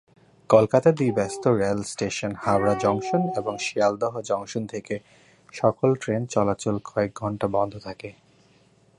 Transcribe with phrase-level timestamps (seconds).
[0.49, 4.95] কলকাতার দুই ব্যস্ত রেল স্টেশন হাওড়া জংশন এবং শিয়ালদহ জংশন থেকে
[5.53, 8.09] সকল ট্রেন চলাচল কয়েক ঘণ্টা বন্ধ থাকে।